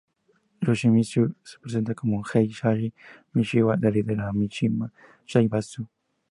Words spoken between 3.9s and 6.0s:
de la Mishima Zaibatsu.